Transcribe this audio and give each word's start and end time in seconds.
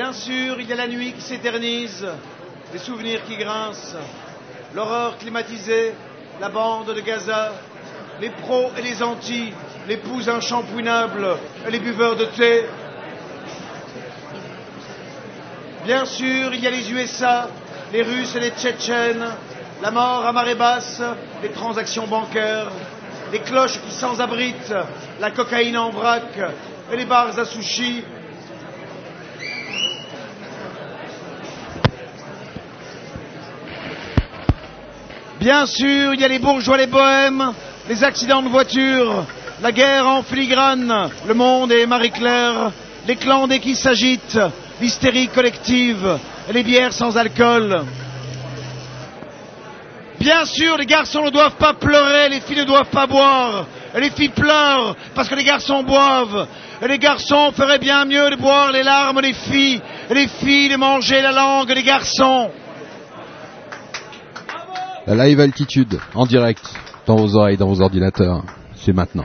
Bien 0.00 0.12
sûr, 0.12 0.60
il 0.60 0.68
y 0.68 0.72
a 0.72 0.76
la 0.76 0.86
nuit 0.86 1.12
qui 1.12 1.20
s'éternise, 1.20 2.06
les 2.72 2.78
souvenirs 2.78 3.20
qui 3.26 3.36
grincent, 3.36 3.96
l'horreur 4.72 5.18
climatisée, 5.18 5.92
la 6.40 6.48
bande 6.50 6.94
de 6.94 7.00
Gaza, 7.00 7.50
les 8.20 8.30
pros 8.30 8.70
et 8.78 8.82
les 8.82 9.02
antis, 9.02 9.52
les 9.88 9.96
poux 9.96 10.20
inshampouinables 10.30 11.26
et 11.66 11.72
les 11.72 11.80
buveurs 11.80 12.14
de 12.14 12.26
thé. 12.26 12.66
Bien 15.84 16.04
sûr, 16.04 16.54
il 16.54 16.60
y 16.62 16.68
a 16.68 16.70
les 16.70 16.92
USA, 16.92 17.48
les 17.92 18.02
Russes 18.02 18.36
et 18.36 18.40
les 18.40 18.50
Tchétchènes, 18.50 19.26
la 19.82 19.90
mort 19.90 20.24
à 20.24 20.30
marée 20.32 20.54
basse, 20.54 21.02
les 21.42 21.50
transactions 21.50 22.06
bancaires, 22.06 22.70
les 23.32 23.40
cloches 23.40 23.80
qui 23.80 23.90
sans 23.90 24.20
abritent, 24.20 24.74
la 25.18 25.32
cocaïne 25.32 25.76
en 25.76 25.90
vrac 25.90 26.38
et 26.92 26.96
les 26.96 27.04
bars 27.04 27.36
à 27.36 27.44
sushi. 27.44 28.04
Bien 35.40 35.66
sûr, 35.66 36.14
il 36.14 36.20
y 36.20 36.24
a 36.24 36.28
les 36.28 36.38
bourgeois, 36.38 36.76
les 36.76 36.86
bohèmes, 36.86 37.52
les 37.88 38.02
accidents 38.02 38.42
de 38.42 38.48
voiture, 38.48 39.24
la 39.62 39.72
guerre 39.72 40.06
en 40.06 40.22
filigrane, 40.22 41.10
le 41.26 41.34
monde 41.34 41.72
et 41.72 41.86
Marie-Claire, 41.86 42.72
les 43.06 43.16
clandés 43.16 43.60
qui 43.60 43.76
s'agitent, 43.76 44.40
l'hystérie 44.80 45.28
collective 45.28 46.18
les 46.50 46.62
bières 46.62 46.92
sans 46.92 47.16
alcool. 47.16 47.84
Bien 50.18 50.44
sûr, 50.44 50.76
les 50.76 50.86
garçons 50.86 51.24
ne 51.24 51.30
doivent 51.30 51.56
pas 51.56 51.74
pleurer, 51.74 52.28
les 52.30 52.40
filles 52.40 52.58
ne 52.58 52.64
doivent 52.64 52.90
pas 52.90 53.06
boire. 53.06 53.66
Et 53.94 54.00
les 54.00 54.10
filles 54.10 54.30
pleurent 54.30 54.96
parce 55.14 55.28
que 55.28 55.34
les 55.34 55.44
garçons 55.44 55.82
boivent. 55.82 56.48
Et 56.82 56.88
les 56.88 56.98
garçons 56.98 57.52
feraient 57.52 57.78
bien 57.78 58.04
mieux 58.04 58.30
de 58.30 58.36
boire 58.36 58.72
les 58.72 58.82
larmes 58.82 59.22
des 59.22 59.32
filles, 59.32 59.80
les 60.10 60.26
filles 60.26 60.70
de 60.70 60.76
manger 60.76 61.20
la 61.20 61.32
langue 61.32 61.72
des 61.72 61.82
garçons. 61.82 62.50
La 65.08 65.26
live 65.26 65.40
altitude, 65.40 65.98
en 66.14 66.26
direct, 66.26 66.60
dans 67.06 67.16
vos 67.16 67.34
oreilles, 67.34 67.56
dans 67.56 67.68
vos 67.68 67.80
ordinateurs. 67.80 68.44
C'est 68.74 68.92
maintenant. 68.92 69.24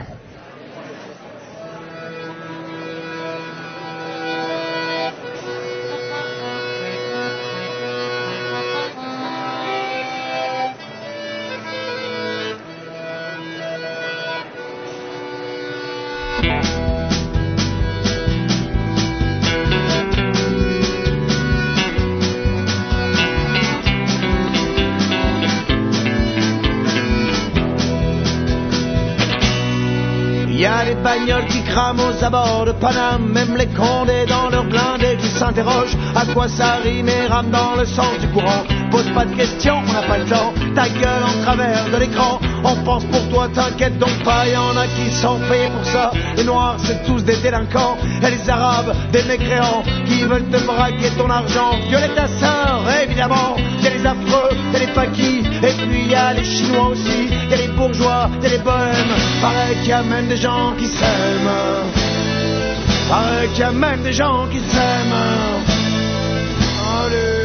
Crament 31.74 31.98
aux 31.98 32.24
abords 32.24 32.66
de 32.66 32.72
Paname, 32.72 33.32
même 33.32 33.56
les 33.56 33.66
condés 33.66 34.26
dans 34.28 34.48
leurs 34.48 34.64
blindés 34.64 35.16
qui 35.20 35.26
s'interrogent 35.26 35.96
à 36.14 36.24
quoi 36.32 36.46
ça 36.46 36.76
rime 36.84 37.08
et 37.08 37.26
rame 37.26 37.50
dans 37.50 37.74
le 37.76 37.84
sens 37.84 38.16
du 38.20 38.28
courant? 38.28 38.62
Pose 38.92 39.10
pas 39.12 39.24
de 39.24 39.34
questions, 39.34 39.82
on 39.88 39.92
n'a 39.92 40.02
pas 40.02 40.18
le 40.18 40.24
temps. 40.24 40.52
Ta 40.76 40.88
gueule 40.88 41.24
en 41.24 41.42
travers 41.42 41.84
de 41.90 41.96
l'écran, 41.96 42.38
on 42.62 42.76
pense 42.84 43.04
pour 43.06 43.28
toi, 43.28 43.48
t'inquiète 43.52 43.98
donc 43.98 44.16
pas, 44.22 44.46
y 44.46 44.56
en 44.56 44.76
a 44.76 44.86
qui 44.86 45.10
sont 45.10 45.40
payés 45.50 45.68
pour 45.76 45.84
ça. 45.84 46.12
Les 46.36 46.44
noirs, 46.44 46.76
c'est 46.78 47.04
tous 47.06 47.24
des 47.24 47.36
délinquants, 47.38 47.96
et 48.22 48.30
les 48.30 48.48
arabes, 48.48 48.94
des 49.10 49.24
mécréants 49.24 49.82
qui 50.06 50.22
veulent 50.22 50.48
te 50.48 50.64
braquer 50.64 51.10
ton 51.18 51.28
argent. 51.28 51.72
Violer 51.88 52.14
ta 52.14 52.28
sœur, 52.28 52.82
évidemment, 53.02 53.56
y 53.80 53.98
les 53.98 54.06
affreux, 54.06 54.50
a 54.74 54.78
les 54.78 54.92
paquis, 54.94 55.42
et 55.60 55.72
puis 55.88 56.02
y 56.06 56.36
les 56.36 56.44
chinois 56.44 56.90
aussi, 56.92 57.33
y 57.50 57.54
a 57.54 57.56
les 57.56 57.68
bourgeois, 57.68 58.28
y 58.42 58.46
a 58.46 58.48
les 58.48 58.58
bohèmes. 58.58 59.14
Pareil 59.40 59.76
qu'il 59.80 59.88
y 59.88 59.92
a 59.92 60.02
même 60.02 60.28
des 60.28 60.36
gens 60.36 60.72
qui 60.78 60.86
s'aiment. 60.86 61.50
Pareil 63.08 63.48
qu'il 63.50 63.60
y 63.60 63.62
a 63.62 63.72
même 63.72 64.02
des 64.02 64.12
gens 64.12 64.46
qui 64.50 64.60
s'aiment. 64.60 65.14
Allez. 67.02 67.44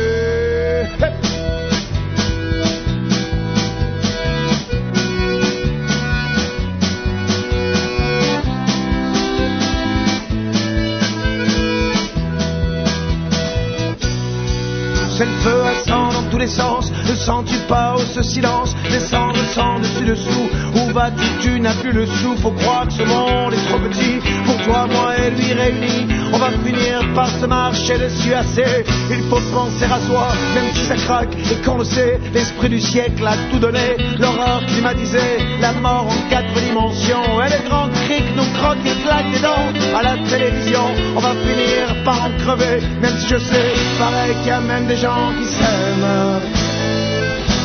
C'est 15.18 15.26
le 15.26 15.32
feu 15.42 15.64
à 15.66 15.86
sang 15.86 16.10
dans 16.14 16.30
tous 16.32 16.38
les 16.38 16.48
sens. 16.48 16.89
Ne 17.10 17.16
sens-tu 17.16 17.58
pas 17.68 17.96
oh, 17.98 18.02
ce 18.14 18.22
silence 18.22 18.76
Descendre 18.92 19.40
sans 19.56 19.80
dessus 19.80 20.06
dessous. 20.06 20.48
Où 20.76 20.94
vas-tu 20.94 21.26
Tu 21.42 21.60
n'as 21.60 21.74
plus 21.74 21.92
le 21.92 22.06
sou. 22.06 22.36
Faut 22.38 22.52
croire 22.52 22.86
que 22.86 22.94
ce 22.94 23.02
monde 23.02 23.52
est 23.52 23.66
trop 23.68 23.80
petit. 23.80 24.20
Pour 24.46 24.58
toi, 24.62 24.86
moi 24.86 25.18
et 25.18 25.32
lui 25.32 25.54
réunis. 25.54 26.06
On 26.32 26.38
va 26.38 26.52
finir 26.64 27.02
par 27.16 27.28
se 27.28 27.48
marcher 27.48 27.98
dessus 27.98 28.36
assez. 28.36 28.86
Il 29.10 29.24
faut 29.24 29.42
penser 29.52 29.86
à 29.86 30.00
soi, 30.06 30.28
même 30.54 30.72
si 30.76 30.86
ça 30.86 30.96
craque 30.98 31.36
et 31.52 31.56
qu'on 31.66 31.80
le 31.80 31.84
sait. 31.84 32.20
L'esprit 32.32 32.70
du 32.70 32.80
siècle 32.80 33.26
a 33.26 33.36
tout 33.52 33.58
donné. 33.58 33.98
L'horreur 34.20 34.62
climatisée, 34.68 35.40
la 35.62 35.72
mort 35.74 36.06
en 36.08 36.30
quatre 36.30 36.54
dimensions. 36.62 37.42
Et 37.44 37.50
les 37.50 37.68
grands 37.68 37.90
cris 38.06 38.22
que 38.22 38.38
nous 38.38 38.52
croquent 38.60 38.86
et 38.86 39.02
claquent 39.04 39.32
des 39.32 39.40
dents 39.40 39.98
à 39.98 40.04
la 40.04 40.16
télévision. 40.30 40.86
On 41.16 41.22
va 41.22 41.32
finir 41.32 42.04
par 42.06 42.26
en 42.26 42.30
crever, 42.38 42.82
même 43.02 43.18
si 43.18 43.30
je 43.30 43.40
sais, 43.40 43.74
pareil 43.98 44.36
qu'il 44.44 44.50
y 44.50 44.52
a 44.52 44.60
même 44.60 44.86
des 44.86 44.98
gens 44.98 45.34
qui 45.40 45.46
s'aiment. 45.46 46.69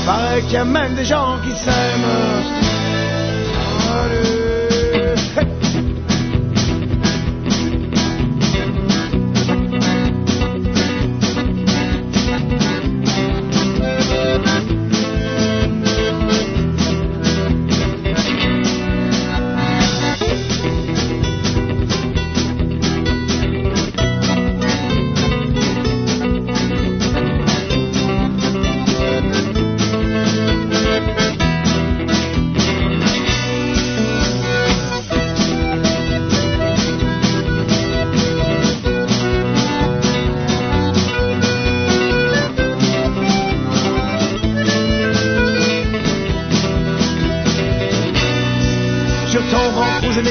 Pareil 0.07 0.43
qu'il 0.45 0.53
y 0.53 0.57
a 0.57 0.65
même 0.65 0.95
des 0.95 1.05
gens 1.05 1.39
qui 1.43 1.57
s'aiment. 1.57 2.55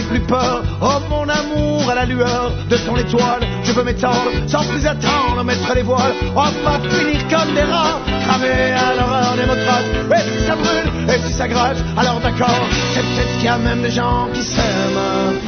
Plus 0.09 0.19
peur. 0.21 0.63
Oh 0.81 0.99
mon 1.09 1.27
amour 1.29 1.89
à 1.89 1.95
la 1.95 2.05
lueur 2.05 2.51
de 2.69 2.77
ton 2.77 2.95
étoile 2.97 3.41
Je 3.63 3.71
veux 3.71 3.83
m'étendre 3.83 4.31
sans 4.47 4.63
plus 4.65 4.85
attendre 4.85 5.43
Mettre 5.43 5.73
les 5.75 5.81
voiles. 5.81 6.13
On 6.35 6.41
va 6.41 6.51
pas 6.63 6.79
finir 6.89 7.21
comme 7.29 7.53
des 7.53 7.63
rats 7.63 7.99
Cramés 8.25 8.71
à 8.71 8.95
l'horreur 8.95 9.35
démocrate 9.35 9.85
Et 10.15 10.39
si 10.39 10.47
ça 10.47 10.55
brûle, 10.55 11.09
et 11.09 11.19
si 11.27 11.33
ça 11.33 11.47
gratte 11.47 11.77
Alors 11.97 12.19
d'accord, 12.19 12.67
c'est 12.93 13.01
peut-être 13.01 13.33
qu'il 13.37 13.45
y 13.45 13.47
a 13.47 13.57
même 13.57 13.81
des 13.81 13.91
gens 13.91 14.27
qui 14.33 14.41
s'aiment. 14.41 15.39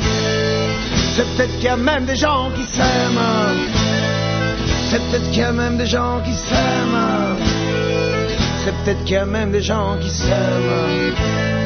C'est 1.16 1.36
peut-être 1.36 1.56
qu'il 1.56 1.66
y 1.66 1.70
a 1.70 1.78
même 1.78 2.06
des 2.06 2.16
gens 2.16 2.50
qui 2.56 2.64
s'aiment. 2.64 3.20
C'est 4.90 5.00
peut-être 5.10 5.32
qu'il 5.32 5.42
y 5.42 5.44
a 5.44 5.52
même 5.52 5.78
des 5.78 5.86
gens 5.86 6.20
qui 6.26 6.34
s'aiment. 6.34 7.38
C'est 8.64 8.74
peut-être 8.84 9.04
qu'il 9.06 9.14
y 9.14 9.18
a 9.18 9.26
même 9.26 9.52
des 9.52 9.62
gens 9.62 9.98
qui 10.02 10.10
s'aiment 10.10 11.65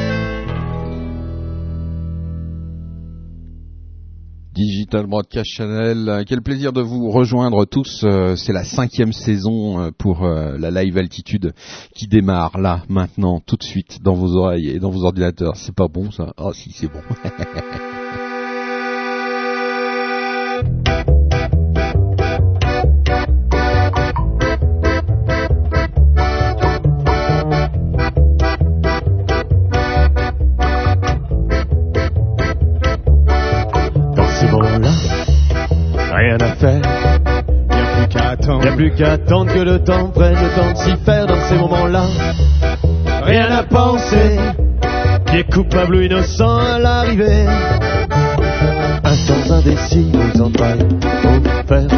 Digital 4.60 5.06
Broadcast 5.06 5.50
Channel. 5.50 6.08
Euh, 6.08 6.22
Quel 6.26 6.42
plaisir 6.42 6.74
de 6.74 6.82
vous 6.82 7.10
rejoindre 7.10 7.64
tous. 7.64 8.02
Euh, 8.04 8.36
C'est 8.36 8.52
la 8.52 8.64
cinquième 8.64 9.12
saison 9.12 9.80
euh, 9.80 9.90
pour 9.96 10.26
la 10.26 10.70
live 10.70 10.98
altitude 10.98 11.54
qui 11.94 12.06
démarre 12.06 12.58
là, 12.58 12.82
maintenant, 12.88 13.40
tout 13.40 13.56
de 13.56 13.62
suite, 13.62 14.02
dans 14.02 14.14
vos 14.14 14.36
oreilles 14.36 14.68
et 14.68 14.78
dans 14.78 14.90
vos 14.90 15.04
ordinateurs. 15.04 15.56
C'est 15.56 15.74
pas 15.74 15.88
bon 15.88 16.10
ça? 16.10 16.34
Ah 16.36 16.50
si, 16.52 16.72
c'est 16.72 16.88
bon. 16.88 17.00
rien 36.20 36.36
à 36.40 36.54
faire, 36.54 36.80
bien 37.70 37.84
plus 37.96 38.08
qu'un 38.08 38.60
Y 38.60 38.68
a 38.68 38.72
plus 38.72 38.90
qu'à 38.94 39.12
attendre 39.12 39.52
que 39.52 39.60
le 39.60 39.78
temps 39.78 40.08
prenne 40.08 40.34
le 40.34 40.48
temps 40.54 40.72
de 40.72 40.76
s'y 40.76 41.04
faire 41.04 41.26
dans 41.26 41.40
ces 41.48 41.56
moments-là. 41.56 42.04
Rien 43.22 43.50
à 43.50 43.62
penser, 43.62 44.38
qui 45.26 45.36
est 45.38 45.50
coupable 45.50 45.96
ou 45.96 46.00
innocent 46.00 46.58
à 46.58 46.78
l'arrivée. 46.78 47.46
Un 49.04 49.16
temps 49.26 49.54
indécis 49.54 50.12
aux 50.14 50.40
entrailles, 50.42 50.80
au 50.82 51.68
faire, 51.68 51.88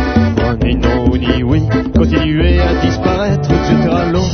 ni 0.63 0.77
non 0.77 1.05
ni 1.17 1.43
oui, 1.43 1.63
continuer 1.97 2.61
à 2.61 2.75
disparaître 2.85 3.51
à 3.51 4.05
l'eau. 4.11 4.27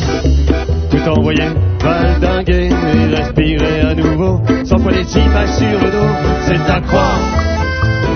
Tout 0.90 1.08
envoyer, 1.08 1.48
valdinguer 1.82 2.68
et 2.68 3.16
respirer 3.16 3.80
à 3.80 3.94
nouveau, 3.94 4.42
sans 4.64 4.76
les 4.88 5.16
images 5.16 5.50
sur 5.50 5.80
le 5.80 5.90
dos, 5.90 6.14
c'est 6.46 6.72
à 6.72 6.80
croire. 6.80 7.57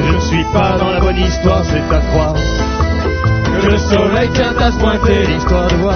Je 0.04 0.14
ne 0.14 0.20
suis 0.20 0.44
pas 0.52 0.76
dans 0.78 0.90
la 0.90 1.00
bonne 1.00 1.16
histoire, 1.18 1.62
c'est 1.64 1.94
à 1.94 2.00
croire 2.00 2.34
que 2.34 3.66
le 3.66 3.78
soleil 3.78 4.28
tient 4.34 4.56
à 4.58 4.72
se 4.72 4.78
pointer, 4.78 5.26
l'histoire 5.26 5.68
de 5.68 5.76
voir 5.76 5.94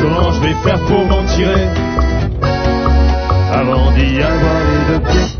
comment 0.00 0.30
je 0.32 0.40
vais 0.40 0.54
faire 0.62 0.80
pour 0.84 1.04
m'en 1.06 1.22
tirer 1.24 1.68
avant 3.52 3.90
d'y 3.92 4.22
avoir 4.22 4.60
les 4.68 4.92
deux 4.92 5.04
pieds. 5.10 5.36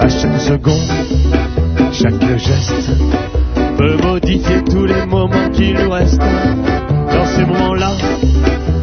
À 0.00 0.08
chaque 0.08 0.40
seconde, 0.40 0.90
chaque 1.92 2.38
geste 2.38 3.29
modifier 4.10 4.64
tous 4.64 4.86
les 4.86 5.06
moments 5.06 5.50
qui 5.52 5.72
nous 5.72 5.88
restent. 5.88 6.18
Dans 6.18 7.26
ces 7.26 7.44
moments-là, 7.44 7.92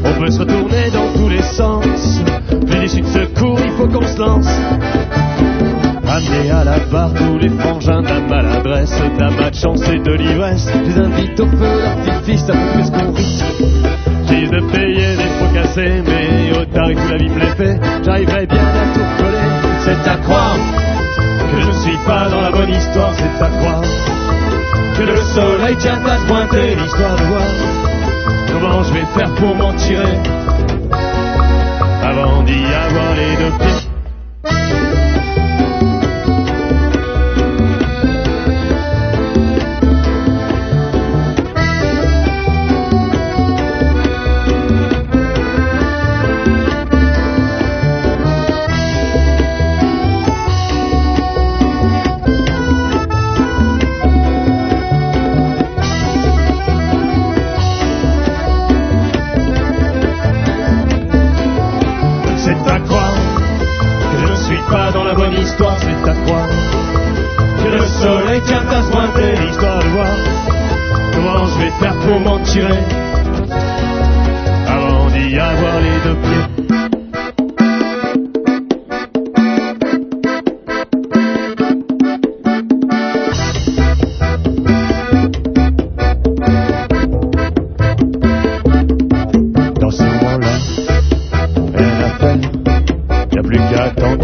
on 0.06 0.20
peut 0.20 0.32
se 0.32 0.40
retourner 0.40 0.90
dans 0.92 1.12
tous 1.20 1.28
les 1.28 1.42
sens. 1.42 2.22
D'issue 2.66 3.02
de 3.02 3.08
secours, 3.08 3.60
il 3.64 3.72
faut 3.72 3.88
qu'on 3.88 4.08
se 4.08 4.20
lance. 4.20 4.48
Amener 6.08 6.50
à 6.52 6.64
la 6.64 6.80
barre 6.92 7.14
tous 7.14 7.38
les 7.40 7.50
frangins 7.50 8.02
de 8.02 8.08
la 8.08 8.22
maladresse, 8.22 8.94
de 9.18 9.20
la 9.20 9.32
malchance 9.32 9.82
et 9.90 10.00
de 10.00 10.14
l'ivresse. 10.14 10.66
Les 10.86 10.98
invite 10.98 11.40
au 11.42 11.48
feu 11.48 11.74
d'artifice 11.84 12.50
à 12.50 12.54
peu 12.54 12.84
ce 12.84 12.92
qu'on 12.92 13.12
risque. 13.12 13.46
J'ai 14.30 14.48
de 14.48 14.62
payer 14.72 15.18
des 15.18 15.32
pots 15.40 15.54
cassés, 15.54 16.04
mais 16.06 16.58
au 16.58 16.66
tarif 16.66 17.00
où 17.06 17.12
la 17.12 17.18
vie 17.18 17.30
me 17.30 17.40
les 17.40 17.56
fait, 17.58 17.80
j'arriverai 18.06 18.46
bien 18.46 18.60
à 18.60 18.94
tout 18.94 19.24
coller. 19.24 19.48
C'est 19.84 20.10
à 20.10 20.16
croire 20.18 20.58
que 21.52 21.62
je 21.62 21.68
ne 21.68 21.74
suis 21.74 21.98
pas 22.06 22.30
dans 22.30 22.42
la 22.42 22.52
bonne 22.52 22.70
histoire, 22.70 23.12
c'est 23.14 23.44
à 23.44 23.50
croire 23.50 23.82
que 24.98 25.04
le 25.04 25.16
soleil 25.18 25.76
tient 25.78 26.04
à 26.04 26.18
se 26.18 26.26
pointer, 26.26 26.76
l'histoire 26.76 27.16
de 27.16 27.24
voir 27.26 27.42
comment 28.52 28.84
je 28.84 28.94
vais 28.94 29.06
faire 29.16 29.32
pour 29.36 29.56
m'en 29.56 29.74
tirer 29.74 30.18
avant 32.04 32.42
d'y 32.44 32.66
avoir 32.74 33.16
les 33.16 33.36
deux 33.38 33.52
pieds? 33.60 33.87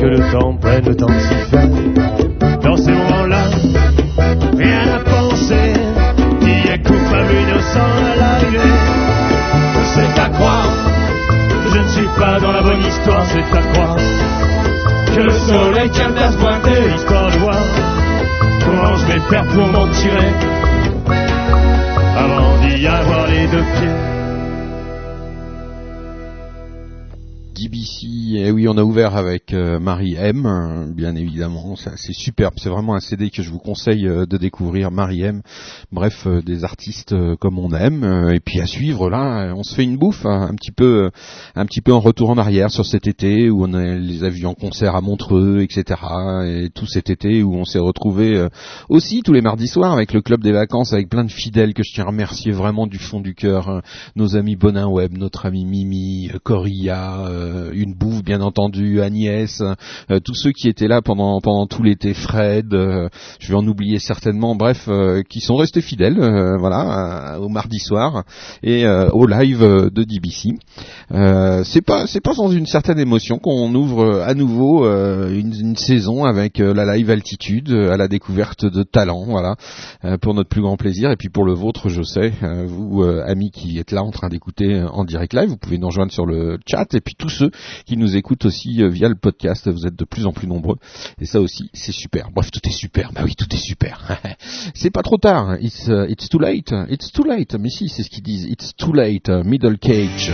Que 0.04 0.10
le 0.10 0.32
temps 0.32 0.54
prenne 0.60 0.86
le 0.86 0.96
temps 0.96 1.08
de 1.08 1.20
s'y. 1.20 1.36
Dans 2.62 2.76
ces 2.76 2.92
moments-là, 2.92 3.44
rien 4.58 4.96
à 4.96 5.00
penser. 5.00 5.74
Qui 6.42 6.72
est 6.72 6.84
coupable 6.86 7.32
ou 7.32 7.40
innocent 7.44 7.90
à 8.12 8.16
l'arrivée 8.20 8.76
C'est 9.94 10.20
à 10.20 10.30
croire 10.30 10.68
que 11.64 11.70
je 11.74 11.80
ne 11.80 11.88
suis 11.88 12.10
pas 12.20 12.38
dans 12.42 12.52
la 12.52 12.62
bonne 12.62 12.82
histoire. 12.82 13.24
C'est 13.28 13.58
à 13.58 13.62
croire 13.72 13.96
que 15.16 15.22
le 15.22 15.32
soleil 15.32 15.90
tient 15.92 16.14
à 16.18 16.32
se 16.32 16.38
pointer. 16.38 16.96
Histoire 16.96 17.32
de 17.32 17.38
voir 17.38 17.64
comment 18.66 18.96
je 18.96 19.06
vais 19.06 19.22
faire 19.30 19.46
pour 19.54 19.68
m'en 19.68 19.88
tirer 19.88 20.34
avant 22.18 22.58
d'y 22.62 22.88
avoir 22.88 23.28
les 23.28 23.48
deux 23.48 23.66
pieds. 23.76 24.23
On 28.74 28.78
a 28.78 28.84
ouvert 28.84 29.16
avec 29.16 29.54
euh, 29.54 29.80
Marie 29.80 30.16
M, 30.16 30.48
euh, 30.48 30.92
bien 30.92 31.16
évidemment, 31.16 31.76
c'est 31.76 32.14
superbe, 32.14 32.56
c'est 32.58 32.70
vraiment 32.70 32.96
un 32.96 33.00
CD 33.00 33.30
que 33.30 33.44
je 33.44 33.52
vous 33.52 33.60
conseille 33.60 34.08
euh, 34.08 34.26
de 34.26 34.38
découvrir, 34.38 34.90
Marie 34.90 35.22
M. 35.22 35.44
Bref, 35.92 36.26
euh, 36.26 36.42
des 36.42 36.64
artistes 36.64 37.14
comme 37.40 37.60
on 37.60 37.72
aime, 37.72 38.32
et 38.34 38.40
puis 38.40 38.60
à 38.62 38.66
suivre 38.66 39.12
là, 39.12 39.54
on 39.56 39.62
se 39.62 39.76
fait 39.76 39.84
une 39.84 39.98
bouffe, 39.98 40.26
hein, 40.26 40.48
un 40.50 40.56
petit 40.56 40.72
peu, 40.72 41.12
un 41.56 41.66
petit 41.68 41.82
peu 41.82 41.94
en 41.94 42.00
retour 42.00 42.32
en 42.32 42.38
arrière 42.38 42.72
sur 42.72 42.86
cet 42.86 43.06
été 43.06 43.52
où 43.52 43.66
on 43.66 43.78
les 43.78 44.24
a 44.24 44.30
vus 44.30 44.48
en 44.48 44.56
concert 44.56 44.96
à 44.96 45.02
Montreux, 45.02 45.62
etc. 45.62 46.02
Et 46.46 46.70
tout 46.74 46.88
cet 46.88 47.10
été 47.12 47.44
où 47.44 47.54
on 47.54 47.66
s'est 47.66 47.80
retrouvé 47.80 48.48
aussi 48.90 49.22
tous 49.22 49.34
les 49.34 49.42
mardis 49.42 49.68
soirs 49.68 49.94
avec 49.94 50.14
le 50.14 50.22
club 50.22 50.42
des 50.42 50.52
vacances, 50.52 50.94
avec 50.94 51.10
plein 51.10 51.24
de 51.24 51.32
fidèles 51.32 51.74
que 51.74 51.84
je 51.84 51.94
tiens 51.94 52.06
à 52.06 52.08
remercier 52.08 52.52
vraiment 52.52 52.88
du 52.88 52.98
fond 52.98 53.22
du 53.22 53.36
cœur, 53.36 53.70
hein. 53.70 53.82
nos 54.16 54.36
amis 54.36 54.56
Bonin 54.56 54.88
Web, 54.88 55.16
notre 55.18 55.46
ami 55.46 55.66
Mimi, 55.66 56.32
euh, 56.50 57.72
une 57.74 57.94
bouffe 57.94 58.24
bien 58.24 58.42
entendu, 58.42 58.63
Agnès, 59.02 59.62
euh, 60.12 60.20
tous 60.20 60.36
ceux 60.36 60.52
qui 60.52 60.68
étaient 60.68 60.88
là 60.88 61.02
pendant 61.02 61.40
pendant 61.42 61.68
tout 61.68 61.84
l'été, 61.84 62.14
Fred, 62.14 62.74
euh, 62.74 63.10
je 63.40 63.50
vais 63.50 63.58
en 63.58 63.68
oublier 63.68 64.00
certainement, 64.00 64.56
bref, 64.56 64.86
euh, 64.88 65.22
qui 65.28 65.42
sont 65.42 65.56
restés 65.56 65.82
fidèles, 65.82 66.20
euh, 66.20 66.58
voilà, 66.58 67.36
euh, 67.36 67.40
au 67.40 67.50
mardi 67.50 67.80
soir 67.80 68.24
et 68.62 68.86
euh, 68.86 69.10
au 69.10 69.26
live 69.26 69.64
euh, 69.64 69.90
de 69.90 70.04
DBC. 70.04 70.54
Euh, 71.12 71.64
c'est 71.64 71.82
pas 71.82 72.08
c'est 72.08 72.22
pas 72.22 72.34
sans 72.34 72.52
une 72.52 72.66
certaine 72.66 73.00
émotion 73.00 73.38
qu'on 73.38 73.74
ouvre 73.76 74.04
euh, 74.04 74.24
à 74.26 74.34
nouveau 74.34 74.86
euh, 74.86 75.30
une, 75.30 75.54
une 75.54 75.76
saison 75.76 76.26
avec 76.26 76.60
euh, 76.60 76.74
la 76.74 76.96
live 76.96 77.10
altitude 77.10 77.72
euh, 77.72 77.92
à 77.92 77.98
la 77.98 78.08
découverte 78.08 78.66
de 78.66 78.84
talents, 78.84 79.26
voilà, 79.26 79.56
euh, 80.06 80.18
pour 80.18 80.34
notre 80.34 80.50
plus 80.50 80.62
grand 80.62 80.78
plaisir 80.78 81.12
et 81.12 81.16
puis 81.16 81.30
pour 81.30 81.46
le 81.46 81.54
vôtre, 81.54 81.90
je 81.90 82.04
sais, 82.04 82.34
euh, 82.44 82.66
vous 82.68 83.04
euh, 83.04 83.24
amis 83.26 83.52
qui 83.52 83.78
êtes 83.80 83.92
là 83.92 84.04
en 84.04 84.12
train 84.12 84.30
d'écouter 84.30 84.76
euh, 84.76 84.88
en 84.90 85.04
direct 85.06 85.34
live, 85.34 85.50
vous 85.50 85.58
pouvez 85.58 85.78
nous 85.78 85.88
rejoindre 85.88 86.12
sur 86.12 86.26
le 86.26 86.58
chat 86.66 86.94
et 86.94 87.02
puis 87.02 87.16
tous 87.18 87.30
ceux 87.30 87.52
qui 87.86 87.98
nous 87.98 88.16
écoutent 88.16 88.46
aussi 88.46 88.53
euh, 88.82 88.90
via 88.90 89.10
le 89.10 89.16
podcast, 89.16 89.68
vous 89.70 89.86
êtes 89.86 89.96
de 89.96 90.06
plus 90.06 90.26
en 90.26 90.32
plus 90.32 90.48
nombreux 90.48 90.78
et 91.20 91.26
ça 91.26 91.40
aussi 91.40 91.70
c'est 91.74 91.92
super. 91.92 92.32
Bref, 92.32 92.52
tout 92.52 92.62
est 92.68 92.72
super. 92.72 93.12
Bah 93.14 93.22
oui, 93.26 93.36
tout 93.36 93.54
est 93.54 93.58
super. 93.58 94.20
c'est 94.74 94.92
pas 94.92 95.04
trop 95.04 95.18
tard. 95.18 95.58
It's 95.62 95.88
uh, 95.88 96.06
it's 96.10 96.30
too 96.30 96.40
late. 96.40 96.74
It's 96.90 97.12
too 97.12 97.24
late. 97.24 97.56
Mais 97.56 97.70
si, 97.70 97.90
c'est 97.90 98.04
ce 98.04 98.10
qu'ils 98.10 98.24
disent. 98.24 98.46
It's 98.46 98.76
too 98.76 98.94
late. 98.94 99.30
Middle 99.30 99.78
cage. 99.78 100.32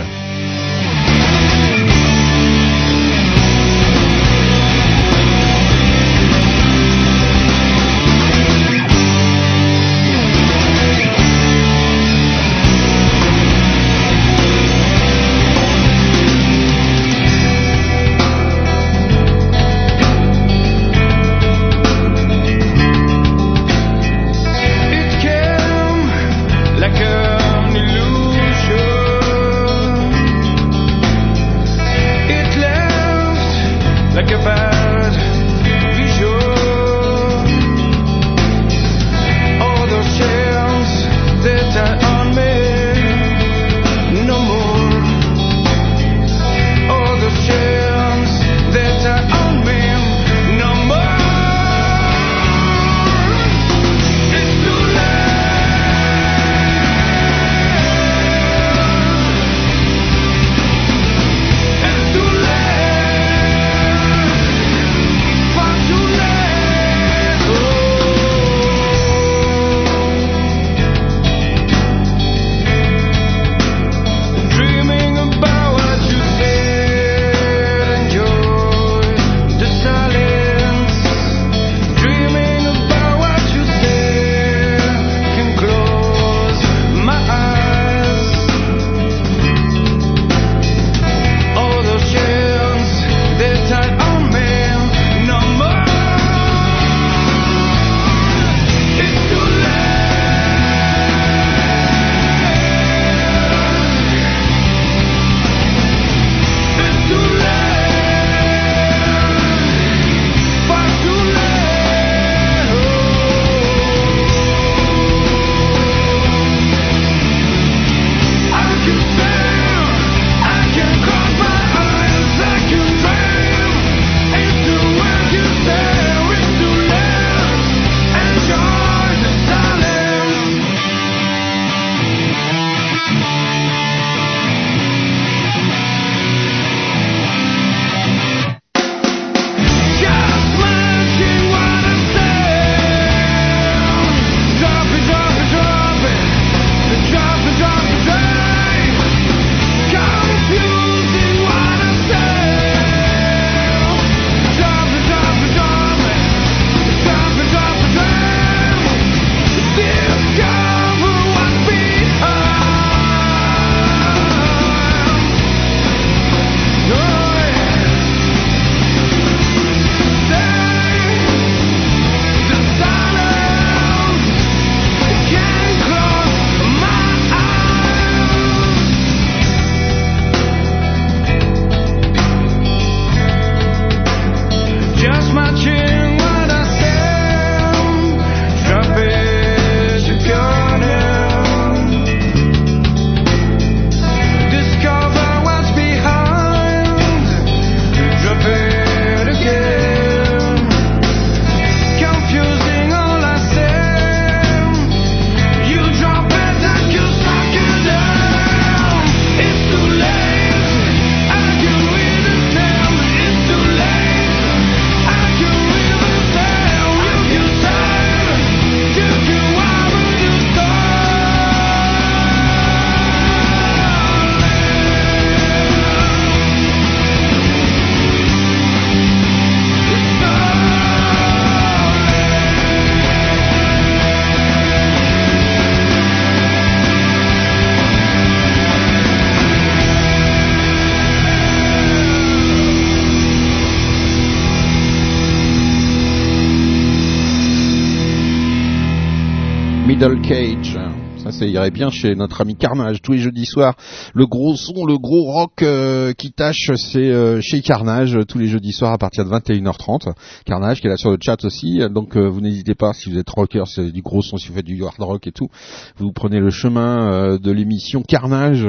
Ça 251.40 251.46
irait 251.46 251.70
bien 251.70 251.88
chez 251.88 252.14
notre 252.16 252.42
ami 252.42 252.54
Carnage 252.54 253.00
tous 253.00 253.12
les 253.12 253.18
jeudis 253.18 253.46
soirs. 253.46 253.74
Le 254.12 254.26
gros 254.26 254.56
son, 254.56 254.84
le 254.84 254.98
gros 254.98 255.22
rock 255.22 255.62
euh, 255.62 256.12
qui 256.12 256.32
tâche, 256.32 256.70
c'est 256.76 256.98
euh, 256.98 257.40
chez 257.40 257.62
Carnage 257.62 258.18
tous 258.28 258.36
les 258.36 258.46
jeudis 258.46 258.72
soirs 258.72 258.92
à 258.92 258.98
partir 258.98 259.24
de 259.24 259.30
21h30. 259.30 260.12
Carnage 260.44 260.82
qui 260.82 260.86
est 260.86 260.90
là 260.90 260.98
sur 260.98 261.10
le 261.10 261.16
chat 261.18 261.42
aussi, 261.46 261.80
donc 261.90 262.14
euh, 262.14 262.28
vous 262.28 262.42
n'hésitez 262.42 262.74
pas 262.74 262.92
si 262.92 263.08
vous 263.08 263.16
êtes 263.16 263.30
rocker, 263.30 263.62
avez 263.78 263.90
du 263.90 264.02
gros 264.02 264.20
son, 264.20 264.36
si 264.36 264.48
vous 264.48 264.54
faites 264.54 264.66
du 264.66 264.84
hard 264.84 265.00
rock 265.00 265.26
et 265.28 265.32
tout, 265.32 265.48
vous 265.96 266.12
prenez 266.12 266.40
le 266.40 266.50
chemin 266.50 267.38
de 267.38 267.50
l'émission 267.50 268.02
Carnage 268.02 268.66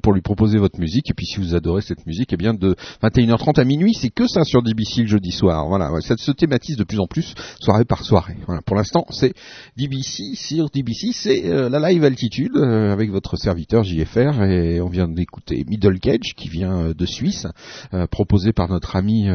pour 0.00 0.12
lui 0.12 0.20
proposer 0.20 0.58
votre 0.58 0.78
musique. 0.78 1.10
Et 1.10 1.14
puis 1.14 1.26
si 1.26 1.38
vous 1.38 1.56
adorez 1.56 1.82
cette 1.82 2.06
musique, 2.06 2.32
eh 2.32 2.36
bien 2.36 2.54
de 2.54 2.76
21h30 3.02 3.60
à 3.60 3.64
minuit, 3.64 3.94
c'est 3.94 4.10
que 4.10 4.28
ça 4.28 4.44
sur 4.44 4.62
DBC 4.62 5.00
le 5.00 5.06
jeudi 5.08 5.32
soir. 5.32 5.66
Voilà, 5.66 5.90
ça 6.02 6.16
se 6.16 6.30
thématise 6.30 6.76
de 6.76 6.84
plus 6.84 7.00
en 7.00 7.08
plus 7.08 7.34
soirée 7.60 7.84
par 7.84 8.04
soirée. 8.04 8.36
Voilà, 8.46 8.62
pour 8.62 8.76
l'instant 8.76 9.06
c'est 9.10 9.34
DBC 9.76 10.36
sur 10.36 10.70
DBC, 10.70 11.10
c'est 11.12 11.42
la 11.42 11.90
live 11.90 11.95
altitude 12.04 12.56
euh, 12.56 12.92
avec 12.92 13.10
votre 13.10 13.36
serviteur 13.36 13.84
JFR 13.84 14.42
et 14.42 14.80
on 14.80 14.88
vient 14.88 15.08
d'écouter 15.08 15.64
Middle 15.66 15.98
Cage 15.98 16.34
qui 16.36 16.48
vient 16.48 16.88
euh, 16.88 16.94
de 16.94 17.06
Suisse, 17.06 17.46
euh, 17.94 18.06
proposé 18.06 18.52
par 18.52 18.68
notre 18.68 18.96
ami 18.96 19.28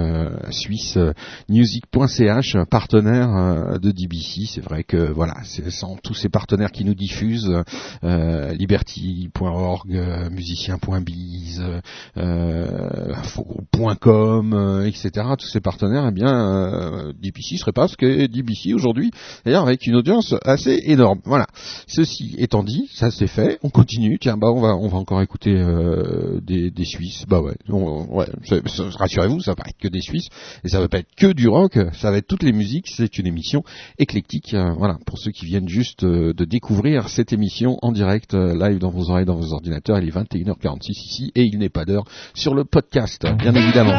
suisse 0.49 0.97
music.ch, 1.49 2.57
partenaire 2.69 3.79
de 3.79 3.91
DBC. 3.91 4.45
C'est 4.47 4.61
vrai 4.61 4.83
que 4.83 5.11
voilà, 5.11 5.35
c'est 5.43 5.69
sans 5.71 5.97
tous 5.97 6.13
ces 6.13 6.29
partenaires 6.29 6.71
qui 6.71 6.85
nous 6.85 6.95
diffusent, 6.95 7.51
liberty.org, 8.03 9.99
musicien.biz, 10.31 11.63
.com, 13.99 14.83
etc. 14.85 15.27
Tous 15.37 15.47
ces 15.47 15.61
partenaires, 15.61 16.07
eh 16.09 16.13
bien, 16.13 17.13
DBC 17.21 17.57
serait 17.57 17.71
pas 17.71 17.87
ce 17.87 17.97
que 17.97 18.27
DBC 18.27 18.73
aujourd'hui, 18.73 19.11
d'ailleurs 19.45 19.63
avec 19.63 19.85
une 19.87 19.95
audience 19.95 20.35
assez 20.43 20.81
énorme. 20.85 21.19
Voilà. 21.25 21.47
Ceci 21.87 22.35
étant 22.51 22.63
dit, 22.63 22.89
ça 22.93 23.11
c'est 23.11 23.27
fait, 23.27 23.59
on 23.63 23.69
continue. 23.69 24.19
Tiens, 24.19 24.35
bah 24.35 24.51
on 24.51 24.59
va 24.59 24.75
on 24.75 24.89
va 24.89 24.97
encore 24.97 25.21
écouter 25.21 25.55
euh, 25.55 26.41
des, 26.41 26.69
des 26.69 26.83
Suisses. 26.83 27.23
Bah 27.25 27.39
ouais, 27.39 27.55
ouais. 27.69 28.25
Rassurez-vous, 28.99 29.39
ça 29.39 29.51
va 29.51 29.55
pas 29.55 29.69
être 29.69 29.77
que 29.79 29.87
des 29.87 30.01
Suisses 30.01 30.27
et 30.65 30.67
ça 30.67 30.81
va 30.81 30.89
pas 30.89 30.99
être 30.99 31.15
que 31.15 31.31
du 31.31 31.47
rock. 31.47 31.79
Ça 31.93 32.11
va 32.11 32.17
être 32.17 32.27
toutes 32.27 32.43
les 32.43 32.51
musiques. 32.51 32.89
C'est 32.89 33.17
une 33.17 33.27
émission 33.27 33.63
éclectique. 33.99 34.53
Euh, 34.53 34.73
voilà, 34.77 34.97
pour 35.05 35.17
ceux 35.17 35.31
qui 35.31 35.45
viennent 35.45 35.69
juste 35.69 36.03
euh, 36.03 36.33
de 36.33 36.43
découvrir 36.43 37.07
cette 37.07 37.31
émission 37.31 37.77
en 37.81 37.93
direct, 37.93 38.33
live 38.33 38.79
dans 38.79 38.91
vos 38.91 39.09
oreilles, 39.09 39.25
dans 39.25 39.37
vos 39.37 39.53
ordinateurs. 39.53 39.99
Il 39.99 40.09
est 40.09 40.11
21h46 40.11 40.89
ici 40.89 41.31
et 41.35 41.43
il 41.43 41.57
n'est 41.57 41.69
pas 41.69 41.85
d'heure 41.85 42.03
sur 42.33 42.53
le 42.53 42.65
podcast, 42.65 43.25
bien 43.37 43.55
évidemment. 43.55 43.93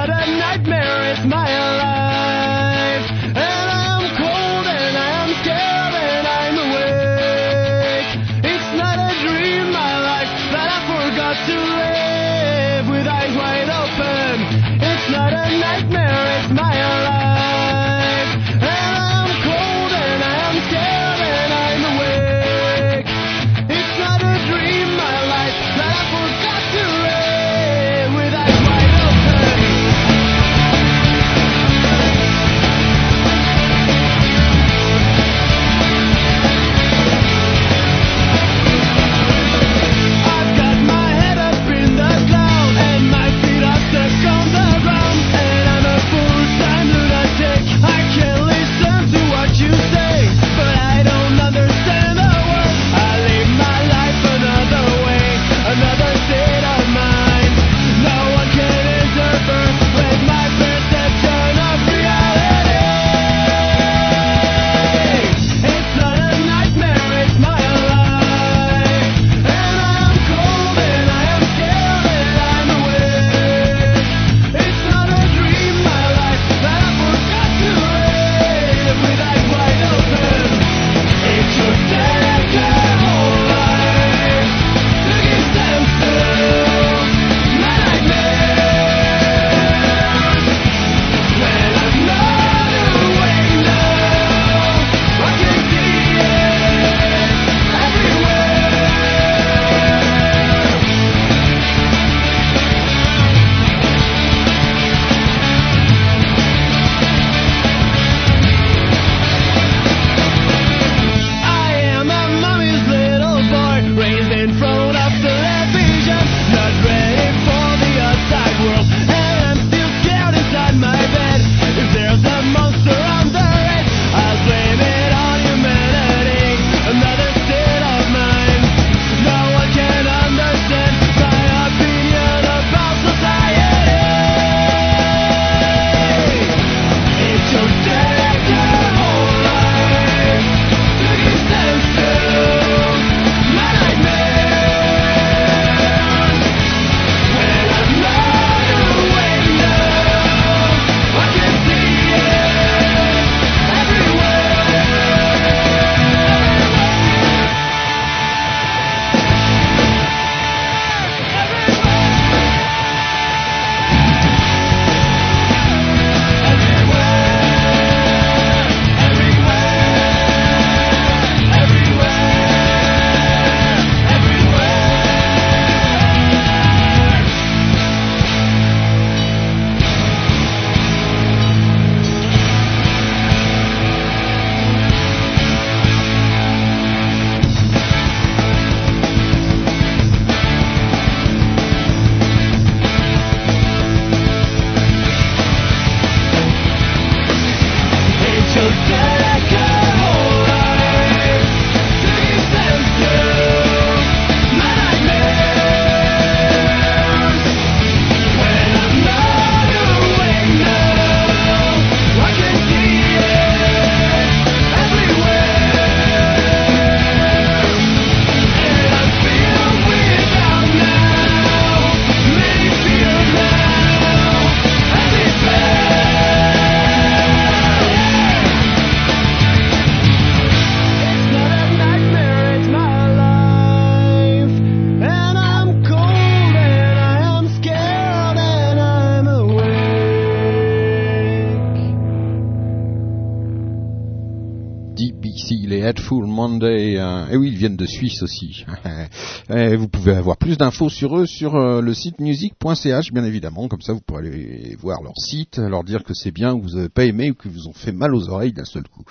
De 247.83 247.87
Suisse 247.87 248.23
aussi. 248.23 248.64
vous 249.49 249.88
pouvez 249.88 250.12
avoir 250.12 250.37
plus 250.37 250.57
d'infos 250.57 250.88
sur 250.88 251.18
eux 251.18 251.27
sur 251.27 251.57
euh, 251.57 251.81
le 251.81 251.95
site 251.95 252.21
music.ch, 252.21 253.12
bien 253.12 253.25
évidemment. 253.25 253.68
Comme 253.68 253.81
ça, 253.81 253.92
vous 253.92 254.01
pourrez 254.01 254.29
aller 254.29 254.77
voir 254.81 255.03
leur 255.03 255.16
site, 255.18 255.59
leur 255.59 255.83
dire 255.83 256.05
que 256.05 256.14
c'est 256.14 256.31
bien, 256.31 256.57
que 256.57 256.62
vous 256.62 256.77
n'avez 256.77 256.88
pas 256.88 257.05
aimé 257.05 257.31
ou 257.31 257.35
que 257.35 257.49
vous 257.49 257.66
ont 257.66 257.73
fait 257.73 257.92
mal 257.92 258.14
aux 258.14 258.29
oreilles 258.29 258.53
d'un 258.53 258.64
seul 258.64 258.85
coup. 258.85 259.05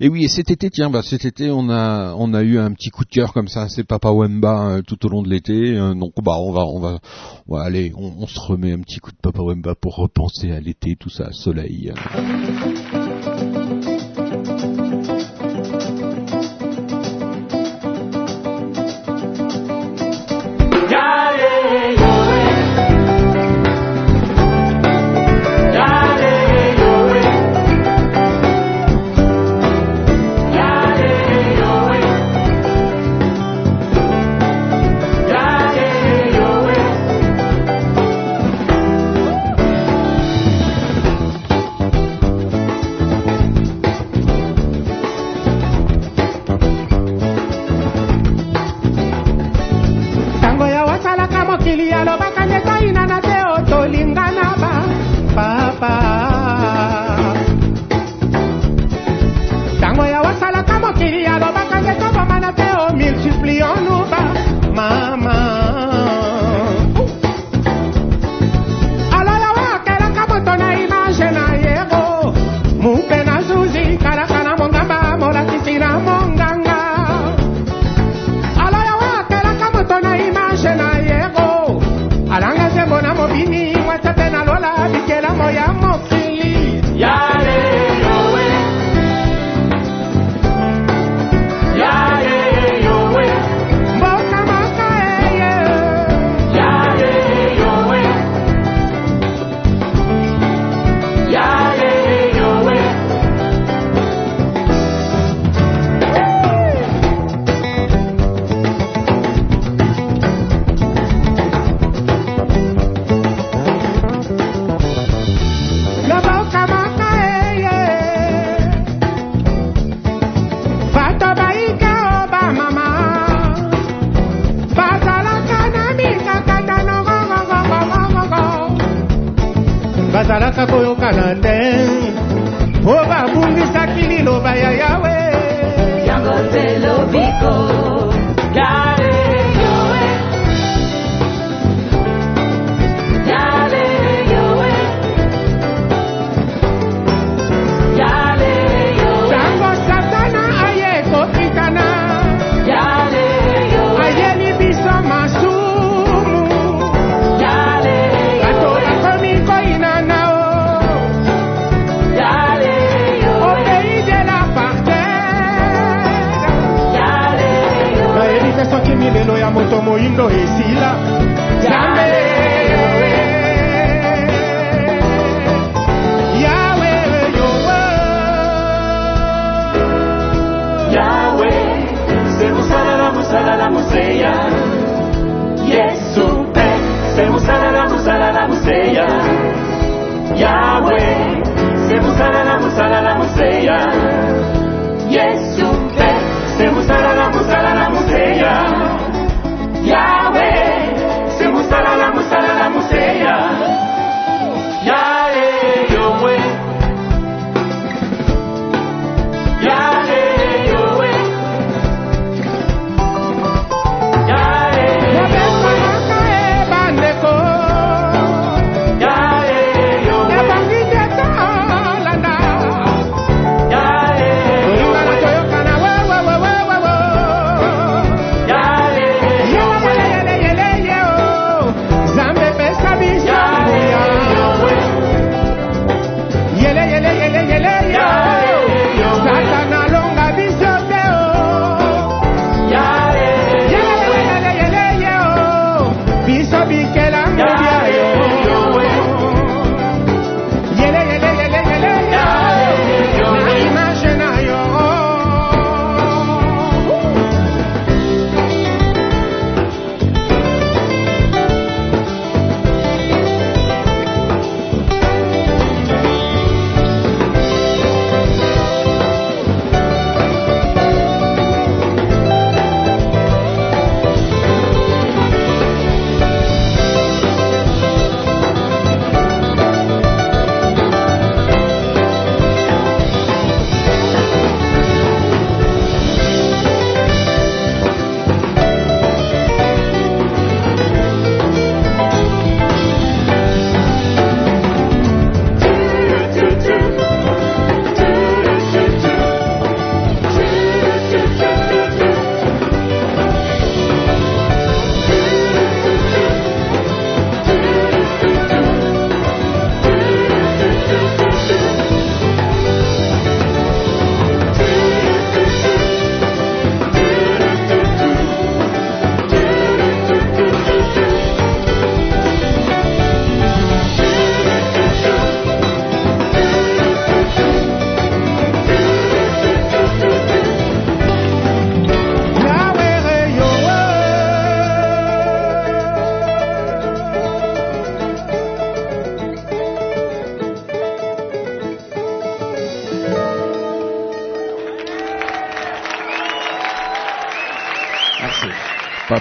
Et 0.00 0.08
oui, 0.08 0.24
et 0.24 0.28
cet 0.28 0.50
été, 0.50 0.70
tiens, 0.70 0.90
bah, 0.90 1.02
cet 1.02 1.24
été, 1.24 1.50
on 1.50 1.68
a, 1.68 2.42
eu 2.42 2.58
un 2.58 2.72
petit 2.72 2.90
coup 2.90 3.04
de 3.04 3.10
cœur 3.10 3.32
comme 3.32 3.48
ça. 3.48 3.68
C'est 3.68 3.84
Papa 3.84 4.10
Wemba 4.10 4.68
euh, 4.68 4.82
tout 4.82 5.04
au 5.04 5.08
long 5.08 5.22
de 5.22 5.28
l'été. 5.28 5.74
donc, 5.74 6.12
bah, 6.22 6.36
on 6.38 6.52
va, 6.52 6.64
on 6.66 6.78
va, 6.78 7.00
on, 7.48 8.26
se 8.26 8.40
remet 8.40 8.72
un 8.72 8.80
petit 8.80 9.00
coup 9.00 9.10
de 9.10 9.18
Papa 9.20 9.42
Wemba 9.42 9.74
pour 9.74 9.96
repenser 9.96 10.52
à 10.52 10.60
l'été, 10.60 10.96
tout 10.98 11.10
ça, 11.10 11.32
soleil. 11.32 11.92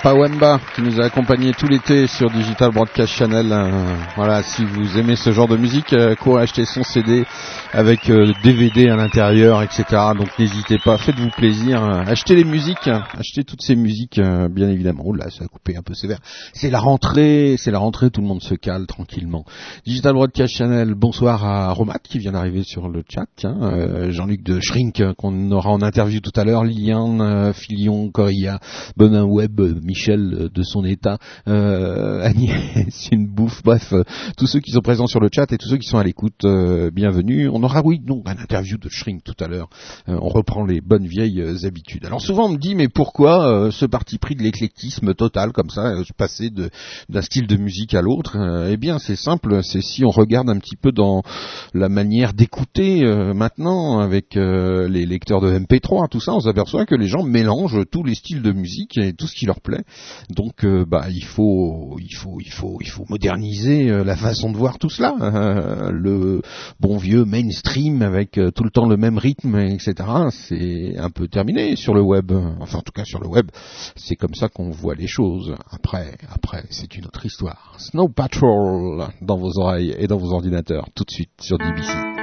Papa 0.04 0.60
qui 0.74 0.82
nous 0.82 1.00
a 1.00 1.06
accompagnés 1.06 1.54
tout 1.54 1.68
l'été 1.68 2.08
sur 2.08 2.32
Digital 2.32 2.72
Broadcast 2.72 3.14
Channel. 3.14 3.52
Euh, 3.52 3.70
voilà, 4.16 4.42
si 4.42 4.66
vous 4.66 4.98
aimez 4.98 5.16
ce 5.16 5.32
genre 5.32 5.48
de 5.48 5.58
musique, 5.58 5.94
euh, 5.94 6.16
courez 6.16 6.42
acheter 6.42 6.66
son 6.66 6.84
CD 6.84 7.24
avec 7.74 8.12
DVD 8.44 8.88
euh, 8.88 8.94
à 8.94 8.96
l'intérieur, 8.96 9.62
etc. 9.62 9.84
Donc 10.18 10.28
n'hésitez 10.40 10.78
pas, 10.84 10.98
faites-vous 10.98 11.30
plaisir, 11.30 11.84
achetez 11.84 12.36
les 12.36 12.44
musiques, 12.44 12.88
achetez 12.88 13.44
toutes 13.44 13.62
ces 13.62 13.76
musiques, 13.76 14.20
bien 14.20 14.70
évidemment. 14.70 15.04
Oh 15.06 15.14
là, 15.14 15.30
ça 15.30 15.46
a 15.46 15.48
coupé 15.48 15.76
un 15.78 15.82
peu 15.82 15.94
sévère. 15.94 16.20
C'est 16.54 16.70
la 16.70 16.80
rentrée, 16.80 17.56
c'est 17.58 17.72
la 17.72 17.80
rentrée, 17.80 18.10
tout 18.10 18.22
le 18.22 18.28
monde 18.28 18.42
se 18.42 18.56
cale 18.56 18.88
tranquillement. 18.88 19.46
Digital 19.86 20.14
Broadcast 20.14 20.56
Channel, 20.56 20.94
bonsoir 20.96 21.46
à 21.46 21.72
Romat 21.72 22.00
qui 22.04 22.20
vient 22.20 22.34
d'arriver 22.34 22.64
sur 22.64 22.90
le 22.90 23.04
chat, 23.08 23.28
hein, 23.44 24.10
Jean-Luc 24.10 24.44
de 24.44 24.60
Shrink 24.60 25.02
qu'on 25.18 25.52
aura 25.52 25.72
en 25.72 25.82
interview 25.82 26.20
tout 26.20 26.38
à 26.40 26.44
l'heure, 26.44 26.64
Lilian, 26.64 27.54
Filion, 27.54 28.10
Corilla, 28.12 28.60
Bonin 28.98 29.24
Web, 29.24 29.62
Michel 29.84 30.50
de 30.54 30.64
son 30.64 30.84
état, 30.86 31.18
euh, 31.48 32.22
Agnès, 32.24 33.10
une 33.12 33.28
bouffe, 33.28 33.62
bref, 33.64 33.94
euh, 33.94 34.04
tous 34.38 34.48
ceux 34.48 34.60
qui 34.60 34.72
sont 34.72 34.82
présents 34.82 35.08
sur 35.08 35.20
le 35.20 35.30
chat 35.34 35.52
et 35.52 35.58
tous 35.58 35.70
ceux 35.70 35.78
qui 35.78 35.88
sont 35.88 35.98
à 35.98 36.04
l'écoute, 36.04 36.46
euh, 36.46 36.92
bienvenue. 36.92 37.48
Aura, 37.64 37.82
oui, 37.84 38.00
donc 38.00 38.24
un 38.28 38.38
interview 38.38 38.78
de 38.78 38.90
Shrink 38.90 39.24
tout 39.24 39.36
à 39.40 39.48
l'heure. 39.48 39.70
on 40.08 40.30
reprend 40.30 40.66
les 40.66 40.82
bonnes 40.82 41.08
vieilles 41.08 41.44
habitudes. 41.66 42.06
Alors 42.06 42.22
souvent 42.22 42.46
on 42.46 42.54
me 42.54 42.58
dit, 42.58 42.76
mais 42.76 42.88
pourquoi 42.88 43.70
ce 43.72 43.86
parti 43.86 44.18
pris 44.18 44.36
de 44.36 44.44
l'éclectisme 44.44 45.14
total 45.14 45.52
comme 45.52 45.70
ça, 45.70 45.94
passer 46.18 46.50
d'un 47.10 47.22
style 47.22 47.48
de 47.48 47.58
musique 47.58 47.94
à 47.94 48.02
l'autre 48.02 48.38
Eh 48.70 48.78
bien, 48.78 49.00
c'est 49.00 49.16
simple, 49.16 49.64
c'est 49.64 49.82
si 49.82 50.04
on 50.06 50.10
regarde 50.10 50.50
un 50.50 50.60
petit 50.60 50.76
peu 50.76 50.92
dans 50.92 51.24
la 51.74 51.90
manière 51.90 52.34
d'écouter 52.34 53.04
maintenant 53.34 54.00
avec 54.00 54.36
les 54.36 55.06
lecteurs 55.06 55.42
de 55.42 55.52
MP3, 55.52 56.10
tout 56.10 56.20
ça, 56.20 56.34
on 56.34 56.40
s'aperçoit 56.40 56.86
que 56.86 56.96
les 56.96 57.08
gens 57.08 57.24
mélangent 57.24 57.86
tous 57.92 58.04
les 58.04 58.16
styles 58.16 58.42
de 58.42 58.52
musique 58.52 58.98
et 58.98 59.14
tout 59.14 59.28
ce 59.28 59.36
qui 59.36 59.46
leur 59.46 59.62
plaît. 59.62 59.84
Donc 60.30 60.64
euh, 60.64 60.86
bah 60.88 61.06
il 61.10 61.24
faut 61.24 61.98
il 62.00 62.14
faut 62.14 62.40
il 62.40 62.52
faut 62.52 62.78
il 62.82 62.90
faut 62.90 63.06
moderniser 63.10 63.90
euh, 63.90 64.04
la 64.04 64.16
façon 64.16 64.52
de 64.52 64.58
voir 64.58 64.78
tout 64.78 64.90
cela. 64.90 65.16
Euh, 65.22 65.92
le 65.94 66.42
bon 66.80 66.98
vieux 66.98 67.26
Stream 67.52 68.02
avec 68.02 68.38
euh, 68.38 68.52
tout 68.52 68.64
le 68.64 68.70
temps 68.70 68.88
le 68.88 68.98
même 68.98 69.18
rythme, 69.18 69.56
etc. 69.56 69.94
C'est 70.32 70.98
un 70.98 71.10
peu 71.10 71.28
terminé 71.28 71.76
sur 71.76 71.94
le 71.94 72.02
web. 72.02 72.32
Enfin, 72.60 72.80
en 72.80 72.82
tout 72.82 72.92
cas 72.92 73.06
sur 73.06 73.20
le 73.20 73.28
web, 73.28 73.50
c'est 73.96 74.16
comme 74.16 74.34
ça 74.34 74.50
qu'on 74.50 74.70
voit 74.70 74.96
les 74.96 75.08
choses. 75.08 75.56
Après, 75.72 76.18
après, 76.34 76.64
c'est 76.70 76.96
une 76.96 77.06
autre 77.06 77.26
histoire. 77.26 77.76
Snow 77.78 78.10
Patrol 78.10 79.08
dans 79.22 79.38
vos 79.38 79.58
oreilles 79.60 79.96
et 79.98 80.08
dans 80.08 80.18
vos 80.18 80.34
ordinateurs 80.34 80.90
tout 80.96 81.04
de 81.04 81.12
suite 81.12 81.32
sur 81.40 81.58
DBC. 81.58 82.22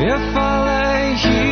If 0.00 0.36
I 0.36 1.10
lay 1.10 1.16
here 1.16 1.47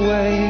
way. 0.00 0.49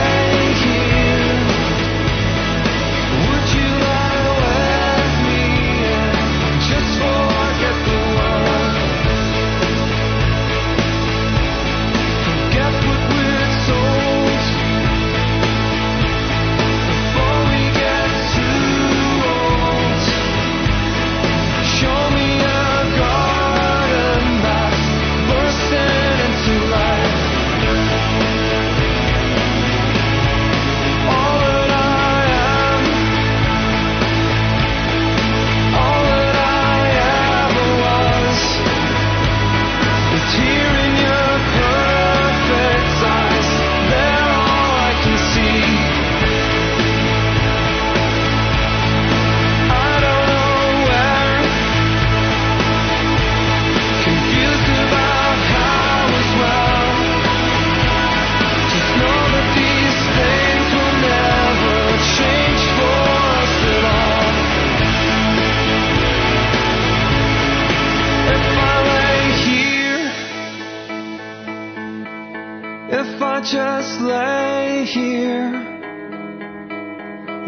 Just 73.43 73.99
lay 74.01 74.85
here? 74.85 75.49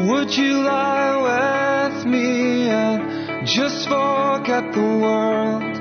Would 0.10 0.36
you 0.36 0.64
lie 0.64 1.92
with 1.94 2.06
me 2.08 2.68
and 2.68 3.46
just 3.46 3.88
forget 3.88 4.74
the 4.74 4.82
world? 4.82 5.74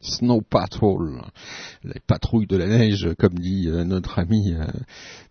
Snow 0.00 0.40
Patrol. 0.50 1.30
Les 1.84 2.00
patrouilles 2.06 2.46
de 2.46 2.56
la 2.56 2.66
neige, 2.66 3.08
comme 3.18 3.34
dit 3.34 3.68
euh, 3.68 3.84
notre 3.84 4.18
ami 4.18 4.52
euh, 4.52 4.64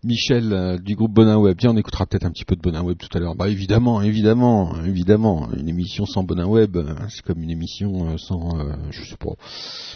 Michel 0.02 0.52
euh, 0.52 0.78
du 0.78 0.94
groupe 0.94 1.12
Bonin 1.12 1.36
Web. 1.36 1.56
Tiens, 1.58 1.72
on 1.72 1.76
écoutera 1.76 2.06
peut-être 2.06 2.24
un 2.24 2.30
petit 2.30 2.44
peu 2.44 2.56
de 2.56 2.60
Bonin 2.60 2.82
Web 2.82 2.96
tout 2.98 3.16
à 3.16 3.20
l'heure. 3.20 3.34
Bah 3.34 3.48
évidemment, 3.48 4.00
évidemment, 4.00 4.74
évidemment, 4.84 5.48
une 5.56 5.68
émission 5.68 6.06
sans 6.06 6.22
Bonin 6.22 6.46
Web, 6.46 6.78
c'est 7.10 7.22
comme 7.22 7.42
une 7.42 7.50
émission 7.50 8.16
sans, 8.16 8.58
je 8.90 9.02
sais 9.04 9.16
pas, 9.16 9.32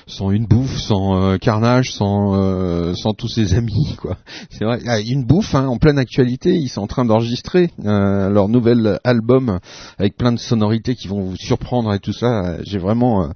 sans 0.06 0.30
une 0.30 0.46
bouffe, 0.46 0.76
sans 0.78 1.38
carnage, 1.38 1.92
sans, 1.92 2.94
tous 3.16 3.28
ses 3.28 3.54
amis, 3.54 3.96
quoi. 3.98 4.18
C'est 4.50 4.64
vrai, 4.64 4.80
ah, 4.86 5.00
une 5.00 5.24
bouffe 5.24 5.54
hein, 5.54 5.66
en 5.66 5.78
pleine 5.78 5.98
actualité. 5.98 6.54
Ils 6.54 6.68
sont 6.68 6.82
en 6.82 6.86
train 6.86 7.04
d'enregistrer 7.04 7.70
leur 7.78 8.48
nouvel 8.48 8.98
album 9.04 9.58
avec 9.98 10.16
plein 10.16 10.32
de 10.32 10.38
sonorités 10.38 10.94
qui 10.94 11.08
vont 11.08 11.22
vous 11.22 11.36
surprendre 11.36 11.92
et 11.94 11.98
tout 11.98 12.12
ça. 12.12 12.62
J'ai 12.64 12.78
vraiment 12.78 13.30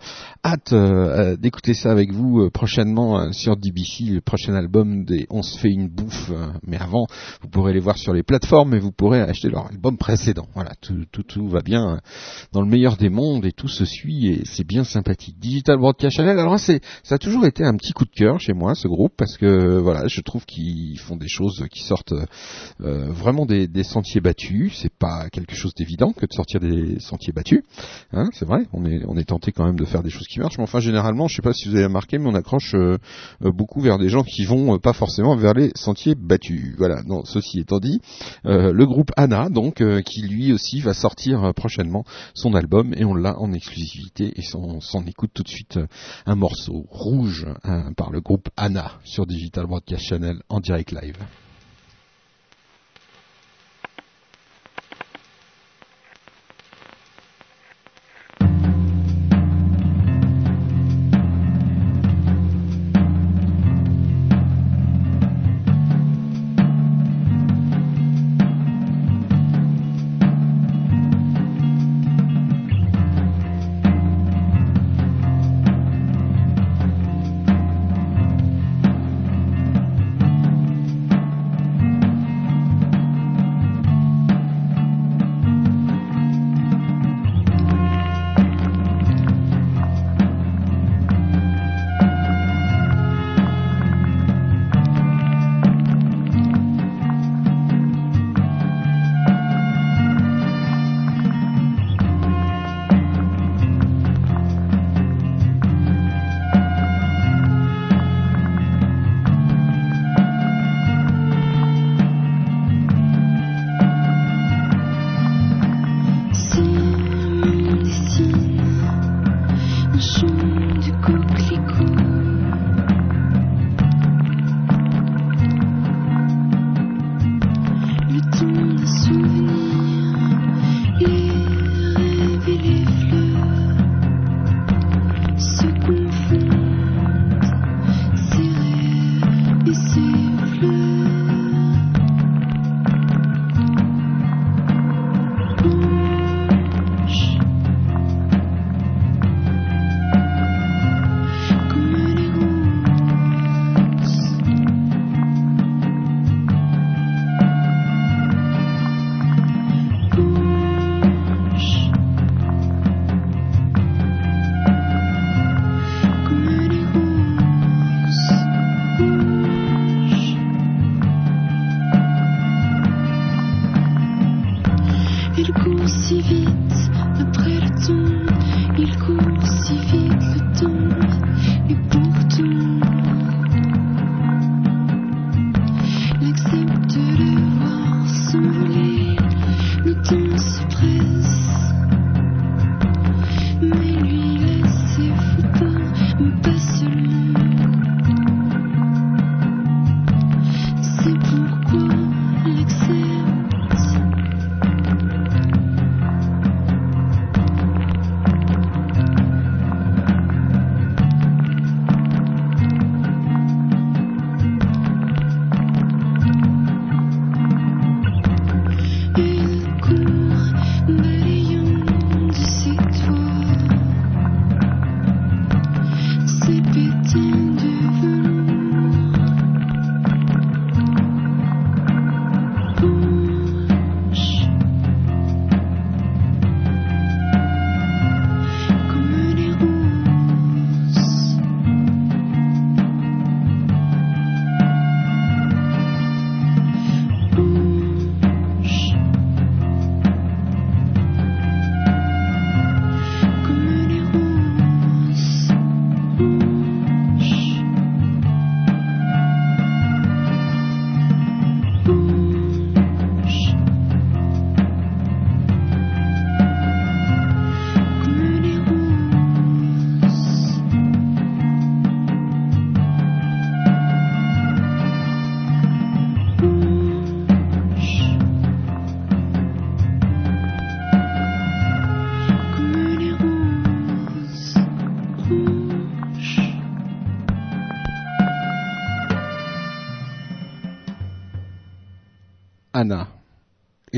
hâte 0.44 0.74
d'écouter 1.40 1.74
ça 1.74 1.90
avec 1.90 2.12
vous 2.12 2.50
prochainement 2.50 3.05
euh, 3.14 3.32
sur 3.32 3.56
DBC, 3.56 4.04
le 4.10 4.20
prochain 4.20 4.54
album 4.54 5.04
des 5.04 5.26
On 5.30 5.42
se 5.42 5.58
fait 5.58 5.70
une 5.70 5.88
bouffe. 5.88 6.30
Euh, 6.30 6.46
mais 6.66 6.78
avant, 6.78 7.06
vous 7.42 7.48
pourrez 7.48 7.72
les 7.72 7.80
voir 7.80 7.96
sur 7.96 8.12
les 8.12 8.22
plateformes 8.22 8.74
et 8.74 8.78
vous 8.78 8.90
pourrez 8.90 9.20
acheter 9.20 9.48
leur 9.48 9.66
album 9.66 9.96
précédent. 9.96 10.48
Voilà, 10.54 10.72
tout, 10.80 11.04
tout, 11.12 11.22
tout 11.22 11.48
va 11.48 11.60
bien 11.60 12.00
dans 12.52 12.62
le 12.62 12.68
meilleur 12.68 12.96
des 12.96 13.08
mondes 13.08 13.44
et 13.44 13.52
tout 13.52 13.68
se 13.68 13.84
suit 13.84 14.28
et 14.28 14.42
c'est 14.44 14.66
bien 14.66 14.84
sympathique. 14.84 15.38
Digital 15.38 15.78
Broadcast 15.78 16.16
Channel, 16.16 16.38
alors 16.38 16.58
c'est, 16.58 16.80
ça 17.04 17.16
a 17.16 17.18
toujours 17.18 17.46
été 17.46 17.64
un 17.64 17.76
petit 17.76 17.92
coup 17.92 18.04
de 18.04 18.10
cœur 18.10 18.40
chez 18.40 18.52
moi 18.52 18.74
ce 18.74 18.88
groupe 18.88 19.12
parce 19.16 19.36
que 19.36 19.78
voilà, 19.78 20.08
je 20.08 20.20
trouve 20.22 20.44
qu'ils 20.46 20.98
font 20.98 21.16
des 21.16 21.28
choses 21.28 21.64
qui 21.70 21.82
sortent 21.82 22.14
vraiment 22.78 23.46
des, 23.46 23.68
sentiers 23.84 24.20
battus. 24.20 24.78
C'est 24.80 24.92
pas 24.92 25.28
quelque 25.30 25.54
chose 25.54 25.74
d'évident 25.74 26.12
que 26.12 26.26
de 26.26 26.32
sortir 26.32 26.60
des 26.60 26.98
sentiers 26.98 27.32
battus. 27.32 27.62
Hein, 28.12 28.28
c'est 28.32 28.46
vrai, 28.46 28.66
on 28.72 28.84
est, 28.84 29.02
on 29.06 29.16
est 29.16 29.24
tenté 29.24 29.52
quand 29.52 29.64
même 29.64 29.78
de 29.78 29.84
faire 29.84 30.02
des 30.02 30.10
choses 30.10 30.26
qui 30.26 30.40
marchent, 30.40 30.58
mais 30.58 30.64
enfin 30.64 30.80
généralement 30.80 31.28
je 31.28 31.36
sais 31.36 31.42
pas 31.42 31.52
si 31.52 31.68
vous 31.68 31.76
avez 31.76 31.86
remarqué, 31.86 32.18
mais 32.18 32.28
on 32.28 32.34
accroche 32.34 32.74
euh, 32.74 32.86
euh, 32.86 32.95
beaucoup 33.40 33.80
vers 33.80 33.98
des 33.98 34.08
gens 34.08 34.22
qui 34.22 34.44
vont 34.44 34.74
euh, 34.74 34.78
pas 34.78 34.92
forcément 34.92 35.36
vers 35.36 35.54
les 35.54 35.70
sentiers 35.74 36.14
battus. 36.14 36.74
Voilà. 36.78 37.02
Non, 37.04 37.24
ceci 37.24 37.60
étant 37.60 37.78
dit, 37.78 38.00
le 38.44 38.84
groupe 38.84 39.10
Anna, 39.16 39.48
donc, 39.48 39.82
qui 40.04 40.22
lui 40.22 40.52
aussi 40.52 40.80
va 40.80 40.94
sortir 40.94 41.52
prochainement 41.54 42.04
son 42.34 42.54
album 42.54 42.94
et 42.96 43.04
on 43.04 43.14
l'a 43.14 43.38
en 43.38 43.52
exclusivité 43.52 44.32
et 44.36 44.42
on 44.54 44.80
s'en 44.80 45.04
écoute 45.06 45.30
tout 45.34 45.42
de 45.42 45.48
suite 45.48 45.78
un 46.26 46.34
morceau 46.34 46.86
rouge 46.90 47.46
hein, 47.64 47.92
par 47.96 48.10
le 48.10 48.20
groupe 48.20 48.48
Anna 48.56 48.92
sur 49.04 49.26
Digital 49.26 49.66
Broadcast 49.66 50.04
Channel 50.04 50.42
en 50.48 50.60
direct 50.60 50.92
live. 50.92 51.16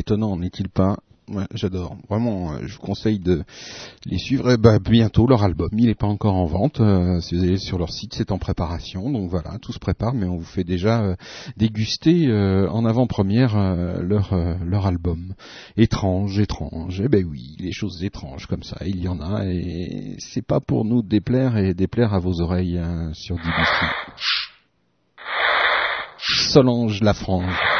Étonnant, 0.09 0.39
n'est-il 0.39 0.71
pas? 0.71 0.97
J'adore. 1.53 1.99
Vraiment, 2.09 2.53
euh, 2.53 2.61
je 2.63 2.77
vous 2.77 2.81
conseille 2.81 3.19
de 3.19 3.45
les 4.07 4.17
suivre. 4.17 4.57
bah, 4.57 4.79
bientôt 4.79 5.27
leur 5.27 5.43
album, 5.43 5.69
il 5.77 5.85
n'est 5.85 5.95
pas 5.95 6.07
encore 6.07 6.35
en 6.35 6.47
vente. 6.47 6.81
Euh, 6.81 7.21
si 7.21 7.35
vous 7.35 7.43
allez 7.43 7.59
sur 7.59 7.79
leur 7.79 7.91
site, 7.91 8.15
c'est 8.15 8.33
en 8.33 8.39
préparation. 8.39 9.11
Donc 9.11 9.29
voilà, 9.29 9.59
tout 9.61 9.75
se 9.75 9.79
prépare, 9.79 10.15
mais 10.15 10.25
on 10.25 10.39
vous 10.39 10.47
fait 10.47 10.65
déjà 10.65 11.03
euh, 11.03 11.15
déguster 11.59 12.33
en 12.33 12.87
avant-première 12.87 13.55
leur 14.01 14.35
leur 14.65 14.87
album. 14.87 15.35
Étrange, 15.77 16.39
étrange. 16.39 17.03
Eh 17.05 17.09
ben 17.11 17.27
oui, 17.31 17.55
les 17.61 17.73
choses 17.73 18.03
étranges 18.03 18.47
comme 18.47 18.63
ça, 18.63 18.79
il 18.87 19.03
y 19.03 19.09
en 19.09 19.21
a, 19.21 19.45
et 19.45 20.17
c'est 20.21 20.47
pas 20.47 20.61
pour 20.61 20.87
nous 20.87 21.03
déplaire 21.03 21.59
et 21.59 21.75
déplaire 21.75 22.15
à 22.15 22.19
vos 22.19 22.41
oreilles 22.41 22.79
hein, 22.79 23.11
sur 23.13 23.37
DBC. 23.37 23.87
Solange 26.17 27.03
Lafrange. 27.03 27.78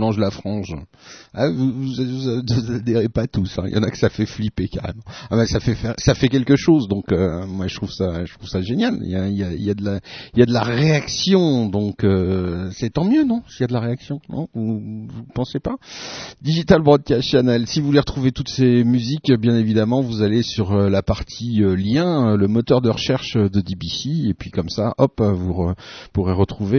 Solange 0.00 0.18
la 0.18 0.30
frange. 0.30 0.74
Ah, 1.34 1.50
vous, 1.50 1.72
vous, 1.72 2.70
adhérez 2.72 3.10
pas 3.10 3.26
tous. 3.26 3.58
Hein. 3.58 3.64
Il 3.66 3.74
y 3.74 3.78
en 3.78 3.82
a 3.82 3.90
que 3.90 3.98
ça 3.98 4.08
fait 4.08 4.24
flipper 4.24 4.66
carrément. 4.68 5.02
Ah 5.30 5.36
ben, 5.36 5.44
ça 5.44 5.60
fait 5.60 5.76
ça 5.98 6.14
fait 6.14 6.28
quelque 6.28 6.56
chose. 6.56 6.88
Donc 6.88 7.12
euh, 7.12 7.46
moi 7.46 7.66
je 7.66 7.76
trouve 7.76 7.92
ça 7.92 8.24
je 8.24 8.32
trouve 8.32 8.48
ça 8.48 8.62
génial. 8.62 8.98
Il 9.02 9.10
y 9.10 9.14
a, 9.14 9.28
il 9.28 9.62
y 9.62 9.70
a, 9.70 9.74
de 9.74 9.84
la 9.84 10.00
il 10.32 10.38
y 10.38 10.42
a 10.42 10.46
de 10.46 10.54
la 10.54 10.62
réaction. 10.62 11.68
Donc 11.68 12.02
euh, 12.02 12.70
c'est 12.72 12.94
tant 12.94 13.04
mieux 13.04 13.24
non? 13.24 13.42
S'il 13.46 13.60
y 13.60 13.64
a 13.64 13.66
de 13.66 13.74
la 13.74 13.80
réaction, 13.80 14.22
non? 14.30 14.48
Vous, 14.54 14.80
vous 15.06 15.24
pensez 15.34 15.60
pas? 15.60 15.74
Digital 16.40 16.80
Broadcast 16.82 17.28
Channel. 17.28 17.66
Si 17.66 17.80
vous 17.80 17.86
voulez 17.86 18.00
retrouver 18.00 18.32
toutes 18.32 18.48
ces 18.48 18.82
musiques, 18.84 19.30
bien 19.38 19.54
évidemment, 19.54 20.00
vous 20.00 20.22
allez 20.22 20.42
sur 20.42 20.72
euh, 20.72 20.88
la 20.88 21.02
partie 21.02 21.60
lien, 21.76 22.36
le 22.38 22.48
moteur 22.48 22.80
de 22.80 22.88
recherche 22.88 23.36
de 23.36 23.60
DBC, 23.60 24.30
et 24.30 24.34
puis 24.34 24.50
comme 24.50 24.70
ça, 24.70 24.94
hop, 24.96 25.20
vous 25.20 25.74
pourrez 26.14 26.32
retrouver 26.32 26.78